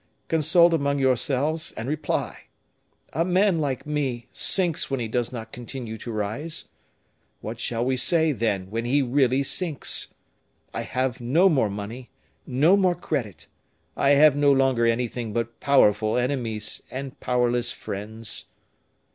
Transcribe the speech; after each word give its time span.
Consult 0.29 0.73
among 0.73 0.97
yourselves 0.97 1.73
and 1.73 1.87
reply. 1.87 2.45
A 3.13 3.23
man 3.23 3.59
like 3.59 3.85
me 3.85 4.25
sinks 4.31 4.89
when 4.89 4.99
he 4.99 5.07
does 5.07 5.31
not 5.31 5.51
continue 5.51 5.95
to 5.99 6.11
rise. 6.11 6.69
What 7.41 7.59
shall 7.59 7.85
we 7.85 7.97
say, 7.97 8.31
then, 8.31 8.71
when 8.71 8.85
he 8.85 9.03
really 9.03 9.43
sinks? 9.43 10.11
I 10.73 10.81
have 10.81 11.21
no 11.21 11.49
more 11.49 11.69
money, 11.69 12.09
no 12.47 12.75
more 12.75 12.95
credit; 12.95 13.45
I 13.95 14.15
have 14.17 14.35
no 14.35 14.51
longer 14.51 14.87
anything 14.87 15.33
but 15.33 15.59
powerful 15.59 16.17
enemies, 16.17 16.81
and 16.89 17.19
powerless 17.19 17.71
friends." 17.71 18.45